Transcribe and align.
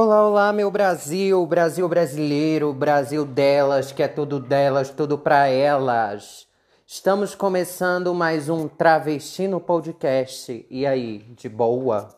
Olá, 0.00 0.28
olá, 0.28 0.52
meu 0.52 0.70
Brasil, 0.70 1.44
Brasil 1.44 1.88
brasileiro, 1.88 2.72
Brasil 2.72 3.24
delas, 3.24 3.90
que 3.90 4.00
é 4.00 4.06
tudo 4.06 4.38
delas, 4.38 4.90
tudo 4.90 5.18
pra 5.18 5.48
elas. 5.48 6.46
Estamos 6.86 7.34
começando 7.34 8.14
mais 8.14 8.48
um 8.48 8.68
Travesti 8.68 9.48
no 9.48 9.60
Podcast. 9.60 10.64
E 10.70 10.86
aí, 10.86 11.18
de 11.36 11.48
boa? 11.48 12.16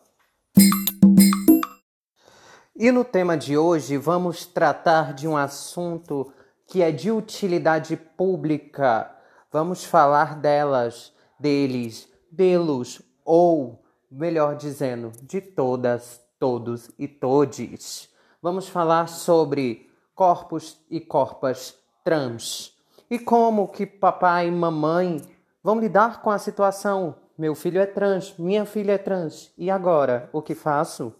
E 2.75 2.91
no 2.91 3.03
tema 3.03 3.35
de 3.35 3.57
hoje 3.57 3.97
vamos 3.97 4.45
tratar 4.45 5.15
de 5.15 5.27
um 5.27 5.35
assunto 5.35 6.31
que 6.67 6.83
é 6.83 6.91
de 6.91 7.09
utilidade 7.09 7.97
pública. 7.97 9.09
Vamos 9.51 9.83
falar 9.83 10.35
delas, 10.35 11.11
deles, 11.39 12.07
delos, 12.31 13.01
ou, 13.25 13.81
melhor 14.11 14.55
dizendo, 14.55 15.11
de 15.23 15.41
todas 15.41 16.21
todos 16.41 16.89
e 16.97 17.07
todes. 17.07 18.09
Vamos 18.41 18.67
falar 18.67 19.07
sobre 19.07 19.87
corpos 20.15 20.83
e 20.89 20.99
corpas 20.99 21.77
trans 22.03 22.75
e 23.07 23.19
como 23.19 23.67
que 23.67 23.85
papai 23.85 24.47
e 24.47 24.51
mamãe 24.51 25.21
vão 25.63 25.79
lidar 25.79 26.23
com 26.23 26.31
a 26.31 26.39
situação. 26.39 27.13
Meu 27.37 27.53
filho 27.53 27.79
é 27.79 27.85
trans, 27.85 28.33
minha 28.39 28.65
filha 28.65 28.93
é 28.93 28.97
trans. 28.97 29.53
E 29.55 29.69
agora, 29.69 30.31
o 30.33 30.41
que 30.41 30.55
faço? 30.55 31.13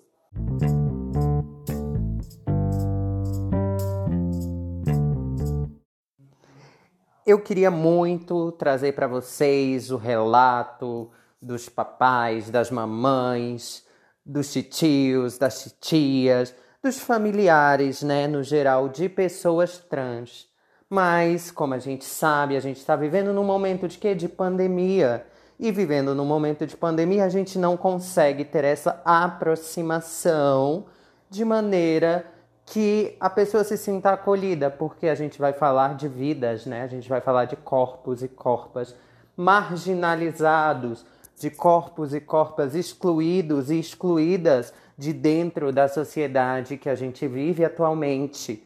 Eu 7.23 7.39
queria 7.39 7.69
muito 7.69 8.51
trazer 8.53 8.93
para 8.93 9.05
vocês 9.05 9.91
o 9.91 9.97
relato 9.97 11.11
dos 11.39 11.69
papais, 11.69 12.49
das 12.49 12.71
mamães, 12.71 13.85
dos 14.25 14.51
titios, 14.51 15.37
das 15.37 15.63
titias, 15.63 16.53
dos 16.81 16.99
familiares, 16.99 18.01
né, 18.01 18.27
no 18.27 18.43
geral, 18.43 18.89
de 18.89 19.07
pessoas 19.09 19.77
trans. 19.77 20.47
Mas, 20.89 21.51
como 21.51 21.73
a 21.73 21.79
gente 21.79 22.03
sabe, 22.03 22.57
a 22.57 22.59
gente 22.59 22.77
está 22.77 22.95
vivendo 22.95 23.31
num 23.31 23.43
momento 23.43 23.87
de 23.87 23.97
quê? 23.97 24.13
De 24.13 24.27
pandemia. 24.27 25.25
E 25.59 25.71
vivendo 25.71 26.15
num 26.15 26.25
momento 26.25 26.65
de 26.65 26.75
pandemia, 26.75 27.23
a 27.23 27.29
gente 27.29 27.57
não 27.57 27.77
consegue 27.77 28.43
ter 28.43 28.63
essa 28.63 29.01
aproximação 29.05 30.85
de 31.29 31.45
maneira 31.45 32.25
que 32.65 33.15
a 33.19 33.29
pessoa 33.29 33.63
se 33.63 33.77
sinta 33.77 34.11
acolhida, 34.11 34.69
porque 34.69 35.07
a 35.07 35.15
gente 35.15 35.39
vai 35.39 35.53
falar 35.53 35.95
de 35.95 36.07
vidas, 36.07 36.65
né? 36.65 36.83
A 36.83 36.87
gente 36.87 37.07
vai 37.07 37.21
falar 37.21 37.45
de 37.45 37.55
corpos 37.55 38.23
e 38.23 38.27
corpas 38.27 38.95
marginalizados, 39.35 41.05
de 41.39 41.49
corpos 41.49 42.13
e 42.13 42.19
corpas 42.19 42.75
excluídos 42.75 43.69
e 43.69 43.79
excluídas 43.79 44.73
de 44.97 45.13
dentro 45.13 45.71
da 45.71 45.87
sociedade 45.87 46.77
que 46.77 46.89
a 46.89 46.95
gente 46.95 47.27
vive 47.27 47.65
atualmente. 47.65 48.63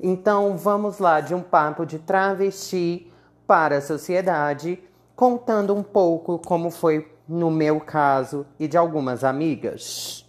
Então, 0.00 0.56
vamos 0.56 0.98
lá 0.98 1.20
de 1.20 1.34
um 1.34 1.42
papo 1.42 1.84
de 1.84 1.98
travesti 1.98 3.10
para 3.46 3.78
a 3.78 3.80
sociedade, 3.80 4.78
contando 5.16 5.74
um 5.74 5.82
pouco 5.82 6.38
como 6.38 6.70
foi 6.70 7.10
no 7.26 7.50
meu 7.50 7.80
caso 7.80 8.46
e 8.60 8.68
de 8.68 8.76
algumas 8.76 9.24
amigas. 9.24 10.24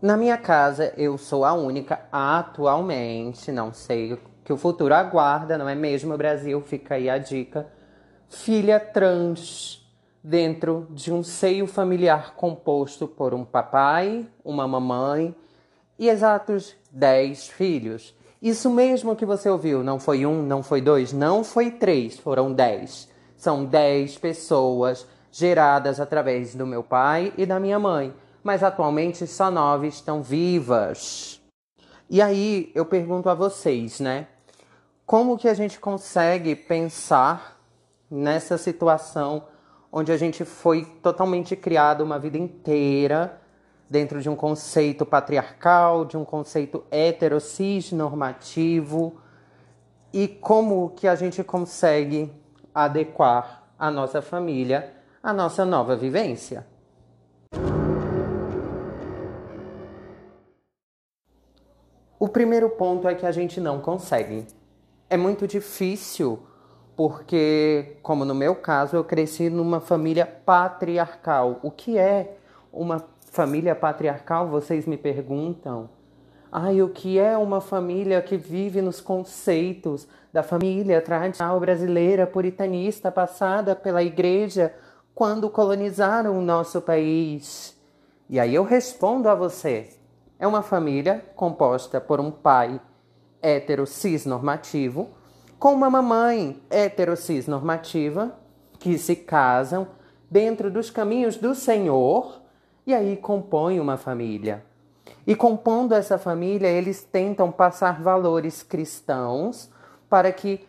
Na 0.00 0.16
minha 0.16 0.38
casa, 0.38 0.94
eu 0.96 1.18
sou 1.18 1.44
a 1.44 1.52
única 1.52 2.00
atualmente, 2.10 3.52
não 3.52 3.74
sei 3.74 4.18
que 4.50 4.54
o 4.54 4.56
futuro 4.56 4.92
aguarda, 4.92 5.56
não 5.56 5.68
é 5.68 5.76
mesmo, 5.76 6.16
Brasil? 6.16 6.60
Fica 6.60 6.96
aí 6.96 7.08
a 7.08 7.18
dica. 7.18 7.68
Filha 8.28 8.80
trans 8.80 9.88
dentro 10.24 10.88
de 10.90 11.12
um 11.12 11.22
seio 11.22 11.68
familiar 11.68 12.34
composto 12.34 13.06
por 13.06 13.32
um 13.32 13.44
papai, 13.44 14.26
uma 14.44 14.66
mamãe 14.66 15.32
e 15.96 16.08
exatos 16.08 16.74
10 16.90 17.46
filhos. 17.46 18.12
Isso 18.42 18.68
mesmo 18.68 19.14
que 19.14 19.24
você 19.24 19.48
ouviu, 19.48 19.84
não 19.84 20.00
foi 20.00 20.26
um, 20.26 20.42
não 20.42 20.64
foi 20.64 20.80
dois, 20.80 21.12
não 21.12 21.44
foi 21.44 21.70
três, 21.70 22.18
foram 22.18 22.52
dez. 22.52 23.08
São 23.36 23.64
dez 23.64 24.18
pessoas 24.18 25.06
geradas 25.30 26.00
através 26.00 26.56
do 26.56 26.66
meu 26.66 26.82
pai 26.82 27.32
e 27.38 27.46
da 27.46 27.60
minha 27.60 27.78
mãe, 27.78 28.12
mas 28.42 28.64
atualmente 28.64 29.28
só 29.28 29.48
nove 29.48 29.86
estão 29.86 30.20
vivas. 30.24 31.40
E 32.12 32.20
aí 32.20 32.72
eu 32.74 32.84
pergunto 32.84 33.28
a 33.28 33.34
vocês, 33.34 34.00
né? 34.00 34.26
Como 35.10 35.36
que 35.36 35.48
a 35.48 35.54
gente 35.54 35.80
consegue 35.80 36.54
pensar 36.54 37.60
nessa 38.08 38.56
situação 38.56 39.42
onde 39.90 40.12
a 40.12 40.16
gente 40.16 40.44
foi 40.44 40.84
totalmente 41.02 41.56
criado 41.56 42.02
uma 42.02 42.16
vida 42.16 42.38
inteira 42.38 43.42
dentro 43.90 44.22
de 44.22 44.30
um 44.30 44.36
conceito 44.36 45.04
patriarcal, 45.04 46.04
de 46.04 46.16
um 46.16 46.24
conceito 46.24 46.84
heterocis 46.92 47.90
normativo 47.90 49.16
e 50.12 50.28
como 50.28 50.90
que 50.90 51.08
a 51.08 51.16
gente 51.16 51.42
consegue 51.42 52.32
adequar 52.72 53.64
a 53.76 53.90
nossa 53.90 54.22
família 54.22 54.94
à 55.20 55.32
nossa 55.32 55.64
nova 55.64 55.96
vivência. 55.96 56.64
O 62.16 62.28
primeiro 62.28 62.70
ponto 62.70 63.08
é 63.08 63.14
que 63.16 63.26
a 63.26 63.32
gente 63.32 63.60
não 63.60 63.80
consegue 63.80 64.46
é 65.10 65.16
muito 65.16 65.44
difícil, 65.44 66.38
porque, 66.96 67.96
como 68.00 68.24
no 68.24 68.34
meu 68.34 68.54
caso, 68.54 68.96
eu 68.96 69.02
cresci 69.02 69.50
numa 69.50 69.80
família 69.80 70.24
patriarcal. 70.24 71.58
O 71.64 71.70
que 71.70 71.98
é 71.98 72.36
uma 72.72 73.04
família 73.32 73.74
patriarcal? 73.74 74.46
Vocês 74.46 74.86
me 74.86 74.96
perguntam. 74.96 75.90
Ai, 76.52 76.80
o 76.80 76.88
que 76.88 77.18
é 77.18 77.36
uma 77.36 77.60
família 77.60 78.22
que 78.22 78.36
vive 78.36 78.80
nos 78.80 79.00
conceitos 79.00 80.06
da 80.32 80.44
família 80.44 81.00
tradicional 81.00 81.58
brasileira 81.58 82.26
puritanista 82.26 83.10
passada 83.10 83.74
pela 83.74 84.02
igreja 84.02 84.72
quando 85.12 85.50
colonizaram 85.50 86.38
o 86.38 86.42
nosso 86.42 86.80
país? 86.80 87.76
E 88.28 88.38
aí 88.38 88.54
eu 88.54 88.62
respondo 88.62 89.28
a 89.28 89.34
você: 89.34 89.90
é 90.38 90.46
uma 90.46 90.62
família 90.62 91.24
composta 91.34 92.00
por 92.00 92.20
um 92.20 92.30
pai 92.30 92.80
hétero 93.42 93.84
normativo 94.26 95.10
com 95.58 95.74
uma 95.74 95.90
mamãe 95.90 96.62
hétero 96.70 97.14
normativa 97.46 98.34
que 98.78 98.96
se 98.96 99.14
casam 99.14 99.88
dentro 100.30 100.70
dos 100.70 100.90
caminhos 100.90 101.36
do 101.36 101.54
Senhor 101.54 102.40
e 102.86 102.94
aí 102.94 103.16
compõem 103.16 103.78
uma 103.78 103.96
família. 103.96 104.64
E 105.26 105.34
compondo 105.34 105.94
essa 105.94 106.18
família, 106.18 106.68
eles 106.68 107.02
tentam 107.02 107.52
passar 107.52 108.00
valores 108.02 108.62
cristãos 108.62 109.70
para 110.08 110.32
que 110.32 110.66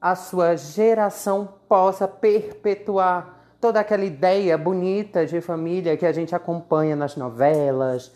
a 0.00 0.14
sua 0.14 0.56
geração 0.56 1.54
possa 1.66 2.06
perpetuar 2.06 3.40
toda 3.60 3.80
aquela 3.80 4.04
ideia 4.04 4.58
bonita 4.58 5.24
de 5.24 5.40
família 5.40 5.96
que 5.96 6.04
a 6.04 6.12
gente 6.12 6.34
acompanha 6.34 6.94
nas 6.94 7.16
novelas, 7.16 8.12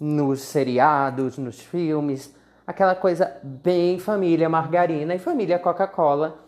nos 0.00 0.40
seriados, 0.40 1.36
nos 1.36 1.60
filmes, 1.60 2.34
aquela 2.66 2.94
coisa 2.94 3.38
bem 3.42 3.98
família 3.98 4.48
margarina 4.48 5.14
e 5.14 5.18
família 5.18 5.58
Coca-Cola. 5.58 6.38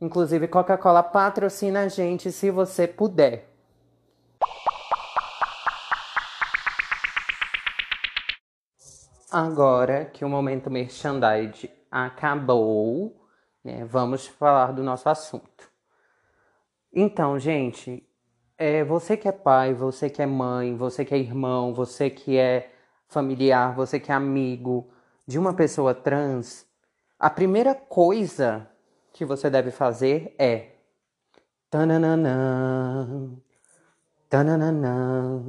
Inclusive, 0.00 0.48
Coca-Cola 0.48 1.02
patrocina 1.02 1.82
a 1.82 1.88
gente 1.88 2.32
se 2.32 2.50
você 2.50 2.86
puder. 2.86 3.48
Agora 9.30 10.06
que 10.06 10.24
o 10.24 10.28
momento 10.28 10.70
merchandise 10.70 11.70
acabou, 11.90 13.14
né, 13.62 13.84
vamos 13.84 14.26
falar 14.26 14.72
do 14.72 14.82
nosso 14.82 15.08
assunto. 15.08 15.68
Então, 16.90 17.38
gente, 17.38 18.02
é, 18.56 18.82
você 18.82 19.16
que 19.16 19.28
é 19.28 19.32
pai, 19.32 19.74
você 19.74 20.08
que 20.08 20.22
é 20.22 20.26
mãe, 20.26 20.74
você 20.74 21.04
que 21.04 21.14
é 21.14 21.18
irmão, 21.18 21.74
você 21.74 22.08
que 22.08 22.38
é 22.38 22.72
familiar, 23.06 23.74
você 23.74 24.00
que 24.00 24.10
é 24.10 24.14
amigo, 24.14 24.88
de 25.28 25.38
uma 25.38 25.52
pessoa 25.52 25.94
trans, 25.94 26.66
a 27.18 27.28
primeira 27.28 27.74
coisa 27.74 28.66
que 29.12 29.26
você 29.26 29.50
deve 29.50 29.70
fazer 29.70 30.34
é 30.38 30.76
tananã, 31.68 33.36
tananã, 34.26 35.44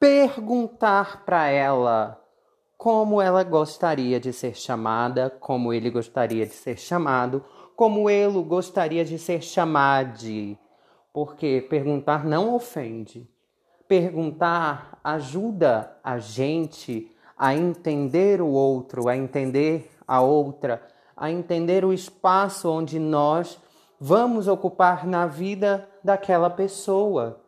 perguntar 0.00 1.24
para 1.24 1.46
ela 1.46 2.20
como 2.76 3.22
ela 3.22 3.44
gostaria 3.44 4.18
de 4.18 4.32
ser 4.32 4.56
chamada, 4.56 5.30
como 5.30 5.72
ele 5.72 5.90
gostaria 5.90 6.44
de 6.44 6.54
ser 6.54 6.76
chamado, 6.76 7.44
como 7.76 8.10
ele 8.10 8.42
gostaria 8.42 9.04
de 9.04 9.16
ser 9.16 9.42
chamado, 9.42 10.58
porque 11.12 11.64
perguntar 11.70 12.24
não 12.24 12.52
ofende. 12.52 13.32
Perguntar 13.86 14.98
ajuda 15.02 15.96
a 16.02 16.18
gente 16.18 17.10
a 17.36 17.54
entender 17.54 18.40
o 18.40 18.48
outro, 18.48 19.08
a 19.08 19.16
entender 19.16 19.90
a 20.06 20.20
outra, 20.20 20.82
a 21.16 21.30
entender 21.30 21.84
o 21.84 21.92
espaço 21.92 22.70
onde 22.70 22.98
nós 22.98 23.58
vamos 24.00 24.48
ocupar 24.48 25.06
na 25.06 25.26
vida 25.26 25.88
daquela 26.02 26.50
pessoa. 26.50 27.40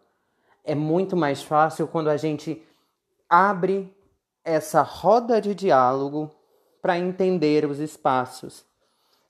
É 0.64 0.74
muito 0.74 1.16
mais 1.16 1.42
fácil 1.42 1.86
quando 1.86 2.08
a 2.08 2.16
gente 2.16 2.62
abre 3.28 3.94
essa 4.44 4.82
roda 4.82 5.40
de 5.40 5.54
diálogo 5.54 6.30
para 6.80 6.98
entender 6.98 7.64
os 7.64 7.78
espaços. 7.78 8.64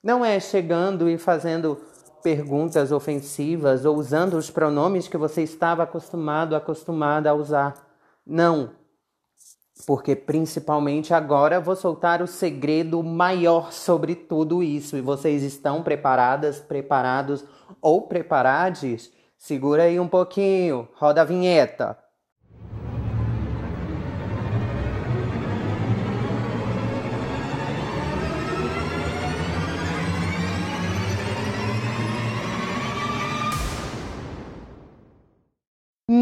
Não 0.03 0.23
é 0.23 0.39
chegando 0.39 1.09
e 1.09 1.17
fazendo 1.17 1.81
perguntas 2.21 2.91
ofensivas 2.91 3.85
ou 3.85 3.95
usando 3.97 4.35
os 4.35 4.49
pronomes 4.49 5.07
que 5.07 5.17
você 5.17 5.43
estava 5.43 5.83
acostumado, 5.83 6.55
acostumada 6.55 7.29
a 7.29 7.33
usar. 7.33 7.75
Não. 8.25 8.71
Porque 9.85 10.15
principalmente 10.15 11.13
agora 11.13 11.59
vou 11.59 11.75
soltar 11.75 12.21
o 12.21 12.27
segredo 12.27 13.03
maior 13.03 13.71
sobre 13.71 14.15
tudo 14.15 14.63
isso. 14.63 14.97
E 14.97 15.01
vocês 15.01 15.43
estão 15.43 15.83
preparadas, 15.83 16.59
preparados 16.59 17.45
ou 17.81 18.01
preparades? 18.01 19.11
Segura 19.37 19.83
aí 19.83 19.99
um 19.99 20.07
pouquinho, 20.07 20.87
roda 20.95 21.21
a 21.21 21.25
vinheta. 21.25 22.06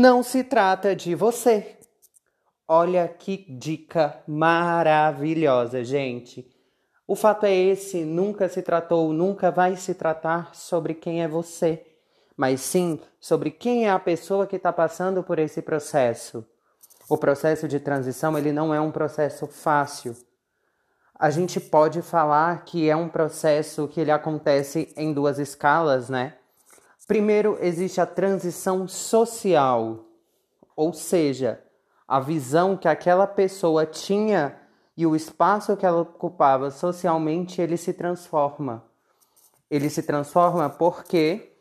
Não 0.06 0.22
se 0.22 0.44
trata 0.44 0.96
de 0.96 1.16
você. 1.16 1.80
Olha 2.68 3.08
que 3.08 3.38
dica 3.58 4.22
maravilhosa, 4.28 5.84
gente. 5.84 6.48
O 7.08 7.16
fato 7.16 7.48
é 7.48 7.56
esse: 7.56 8.06
nunca 8.06 8.48
se 8.48 8.62
tratou, 8.62 9.12
nunca 9.12 9.50
vai 9.50 9.76
se 9.76 9.96
tratar 9.96 10.54
sobre 10.54 10.94
quem 10.94 11.24
é 11.24 11.28
você, 11.28 11.84
mas 12.38 12.62
sim 12.62 13.00
sobre 13.20 13.50
quem 13.50 13.88
é 13.88 13.90
a 13.90 13.98
pessoa 13.98 14.46
que 14.46 14.58
está 14.58 14.72
passando 14.72 15.24
por 15.24 15.40
esse 15.40 15.60
processo. 15.60 16.46
O 17.10 17.18
processo 17.18 17.68
de 17.68 17.80
transição 17.80 18.38
ele 18.38 18.52
não 18.52 18.72
é 18.72 18.80
um 18.80 18.92
processo 18.92 19.48
fácil. 19.48 20.16
A 21.18 21.32
gente 21.32 21.60
pode 21.60 22.04
falar 22.04 22.64
que 22.64 22.88
é 22.88 22.96
um 22.96 23.10
processo 23.10 23.88
que 23.88 24.02
ele 24.02 24.12
acontece 24.12 24.94
em 24.96 25.12
duas 25.12 25.40
escalas, 25.40 26.12
né? 26.12 26.36
Primeiro, 27.08 27.58
existe 27.62 28.02
a 28.02 28.06
transição 28.06 28.88
social, 28.88 30.06
ou 30.76 30.92
seja, 30.92 31.62
a 32.08 32.20
visão 32.20 32.76
que 32.76 32.88
aquela 32.88 33.28
pessoa 33.28 33.86
tinha 33.86 34.60
e 34.98 35.06
o 35.06 35.16
espaço 35.16 35.76
que 35.76 35.86
ela 35.86 36.02
ocupava 36.02 36.72
socialmente, 36.72 37.62
ele 37.62 37.78
se 37.78 37.94
transforma. 37.94 38.84
Ele 39.70 39.90
se 39.90 40.04
transforma 40.04 40.70
porque 40.70 41.52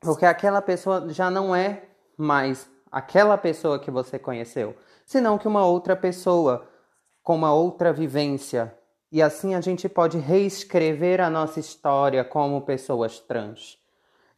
porque 0.00 0.26
aquela 0.26 0.60
pessoa 0.60 1.08
já 1.08 1.30
não 1.30 1.56
é 1.56 1.84
mais 2.16 2.68
aquela 2.92 3.38
pessoa 3.38 3.78
que 3.78 3.90
você 3.90 4.18
conheceu, 4.18 4.76
senão 5.06 5.38
que 5.38 5.48
uma 5.48 5.64
outra 5.64 5.96
pessoa 5.96 6.68
com 7.22 7.34
uma 7.34 7.54
outra 7.54 7.92
vivência. 7.92 8.76
E 9.10 9.22
assim 9.22 9.54
a 9.54 9.60
gente 9.60 9.88
pode 9.88 10.18
reescrever 10.18 11.20
a 11.20 11.30
nossa 11.30 11.58
história 11.58 12.22
como 12.22 12.60
pessoas 12.62 13.18
trans. 13.18 13.78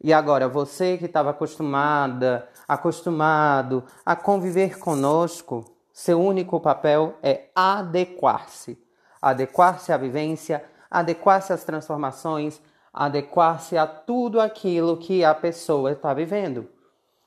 E 0.02 0.12
agora, 0.12 0.48
você 0.48 0.98
que 0.98 1.06
estava 1.06 1.30
acostumada, 1.30 2.48
acostumado 2.68 3.84
a 4.04 4.14
conviver 4.14 4.78
conosco, 4.78 5.64
seu 5.92 6.20
único 6.20 6.60
papel 6.60 7.14
é 7.22 7.48
adequar-se. 7.54 8.78
Adequar-se 9.20 9.92
à 9.92 9.96
vivência, 9.96 10.62
adequar-se 10.90 11.52
às 11.52 11.64
transformações, 11.64 12.60
adequar-se 12.92 13.76
a 13.76 13.86
tudo 13.86 14.40
aquilo 14.40 14.98
que 14.98 15.24
a 15.24 15.34
pessoa 15.34 15.92
está 15.92 16.12
vivendo. 16.12 16.68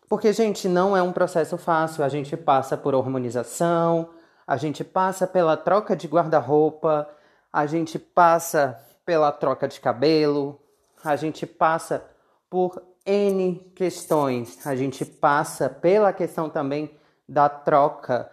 Porque, 0.07 0.31
gente, 0.33 0.67
não 0.67 0.95
é 0.95 1.01
um 1.01 1.11
processo 1.11 1.57
fácil. 1.57 2.03
A 2.03 2.09
gente 2.09 2.35
passa 2.37 2.77
por 2.77 2.95
hormonização, 2.95 4.09
a 4.45 4.57
gente 4.57 4.83
passa 4.83 5.27
pela 5.27 5.55
troca 5.55 5.95
de 5.95 6.07
guarda-roupa, 6.07 7.07
a 7.53 7.65
gente 7.65 7.99
passa 7.99 8.79
pela 9.05 9.31
troca 9.31 9.67
de 9.67 9.79
cabelo, 9.79 10.59
a 11.03 11.15
gente 11.15 11.45
passa 11.45 12.03
por 12.49 12.81
N 13.05 13.71
questões. 13.75 14.65
A 14.65 14.75
gente 14.75 15.05
passa 15.05 15.69
pela 15.69 16.11
questão 16.13 16.49
também 16.49 16.91
da 17.27 17.47
troca 17.47 18.29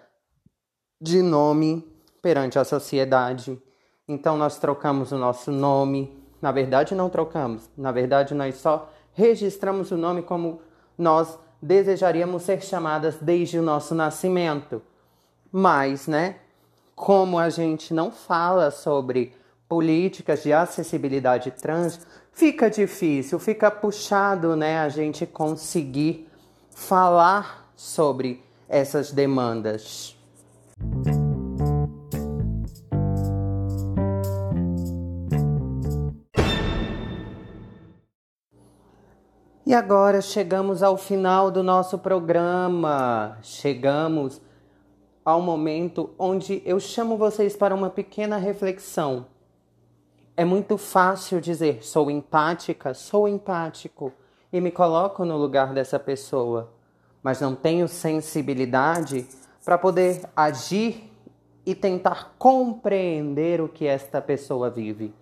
de 1.01 1.23
nome 1.23 1.87
perante 2.23 2.59
a 2.59 2.65
sociedade. 2.65 3.61
Então 4.09 4.37
nós 4.37 4.59
trocamos 4.59 5.13
o 5.13 5.19
nosso 5.19 5.51
nome. 5.51 6.23
Na 6.41 6.51
verdade 6.53 6.95
não 6.95 7.11
trocamos. 7.11 7.69
Na 7.77 7.93
verdade 7.93 8.35
nós 8.35 8.57
só 8.57 8.91
registramos 9.13 9.91
o 9.91 9.97
nome 9.97 10.23
como 10.23 10.61
nós 10.97 11.39
desejaríamos 11.61 12.43
ser 12.43 12.63
chamadas 12.63 13.17
desde 13.21 13.59
o 13.59 13.63
nosso 13.63 13.95
nascimento. 13.95 14.83
Mas, 15.51 16.07
né, 16.07 16.37
como 16.95 17.39
a 17.39 17.49
gente 17.49 17.95
não 17.95 18.11
fala 18.11 18.71
sobre 18.71 19.35
políticas 19.69 20.43
de 20.43 20.53
acessibilidade 20.53 21.51
trans, 21.51 22.07
fica 22.37 22.69
difícil, 22.69 23.39
fica 23.39 23.71
puxado, 23.71 24.55
né, 24.55 24.79
a 24.79 24.91
gente 24.91 25.25
conseguir 25.27 26.29
falar 26.71 27.73
sobre 27.75 28.45
essas 28.69 29.11
demandas. 29.11 30.15
E 39.65 39.75
agora 39.75 40.21
chegamos 40.21 40.83
ao 40.83 40.97
final 40.97 41.51
do 41.51 41.63
nosso 41.63 41.99
programa. 41.99 43.39
Chegamos 43.43 44.41
ao 45.25 45.41
momento 45.41 46.11
onde 46.19 46.63
eu 46.65 46.79
chamo 46.79 47.17
vocês 47.17 47.57
para 47.57 47.75
uma 47.75 47.91
pequena 47.91 48.37
reflexão. 48.37 49.27
É 50.39 50.45
muito 50.45 50.77
fácil 50.77 51.41
dizer 51.41 51.83
sou 51.83 52.11
empática, 52.11 52.93
sou 52.93 53.27
empático 53.27 54.13
e 54.53 54.61
me 54.61 54.71
coloco 54.71 55.25
no 55.25 55.35
lugar 55.35 55.73
dessa 55.73 55.99
pessoa, 55.99 56.75
mas 57.23 57.41
não 57.41 57.55
tenho 57.55 57.89
sensibilidade 57.89 59.27
para 59.65 59.79
poder 59.79 60.29
agir 60.37 61.11
e 61.65 61.75
tentar 61.75 62.35
compreender 62.39 63.63
o 63.63 63.69
que 63.69 63.87
esta 63.87 64.21
pessoa 64.21 64.69
vive. 64.69 65.15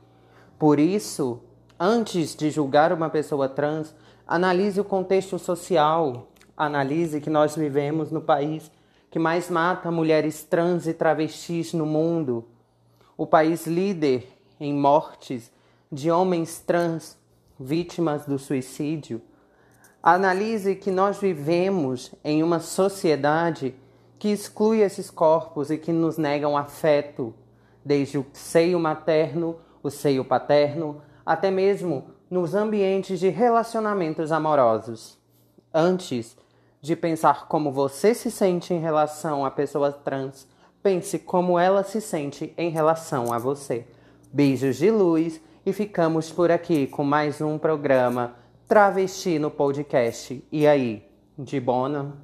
Por 0.59 0.81
isso, 0.81 1.41
antes 1.79 2.35
de 2.35 2.51
julgar 2.51 2.93
uma 2.93 3.09
pessoa 3.09 3.49
trans, 3.49 3.95
analise 4.27 4.81
o 4.81 4.85
contexto 4.85 5.39
social, 5.39 6.27
analise 6.57 7.21
que 7.21 7.31
nós 7.31 7.55
vivemos 7.55 8.11
no 8.11 8.21
país 8.21 8.69
que 9.13 9.19
mais 9.21 9.49
mata 9.49 9.93
mulheres 9.93 10.43
trans 10.43 10.89
e 10.89 10.93
travestis 10.93 11.73
no 11.73 11.87
mundo, 11.87 12.45
o 13.17 13.25
país 13.25 13.65
líder 13.65 14.34
em 14.61 14.73
mortes 14.73 15.51
de 15.91 16.11
homens 16.11 16.61
trans 16.61 17.19
vítimas 17.59 18.27
do 18.27 18.39
suicídio, 18.39 19.21
analise 20.03 20.75
que 20.75 20.91
nós 20.91 21.19
vivemos 21.19 22.13
em 22.23 22.43
uma 22.43 22.61
sociedade 22.61 23.75
que 24.19 24.29
exclui 24.29 24.81
esses 24.81 25.11
corpos 25.11 25.71
e 25.71 25.79
que 25.79 25.93
nos 25.93 26.17
negam 26.17 26.57
afeto, 26.57 27.35
desde 27.85 28.19
o 28.19 28.27
seio 28.33 28.81
materno, 28.81 29.57
o 29.83 29.91
seio 29.91 30.25
paterno, 30.25 31.03
até 31.25 31.51
mesmo 31.51 32.07
nos 32.31 32.55
ambientes 32.55 33.21
de 33.21 33.29
relacionamentos 33.29 34.33
amorosos. 34.33 35.19
Antes 35.73 36.37
de 36.81 36.97
pensar 36.97 37.49
como 37.49 37.73
você 37.73 38.15
se 38.15 38.31
sente 38.31 38.75
em 38.75 38.81
relação 38.81 39.45
a 39.45 39.51
pessoas 39.51 39.95
trans, 40.05 40.47
pense 40.83 41.19
como 41.19 41.59
ela 41.59 41.83
se 41.83 42.01
sente 42.01 42.53
em 42.59 42.69
relação 42.69 43.33
a 43.33 43.39
você. 43.39 43.87
Beijos 44.35 44.79
de 44.79 44.91
luz 44.91 45.41
e 45.65 45.73
ficamos 45.73 46.29
por 46.29 46.51
aqui 46.51 46.89
com 46.89 47.05
mais 47.05 47.41
um 47.41 47.57
programa 47.57 48.35
Travesti 48.67 49.39
no 49.39 49.49
Podcast. 49.49 50.45
E 50.51 50.67
aí, 50.67 51.07
de 51.39 51.61
bona? 51.61 52.17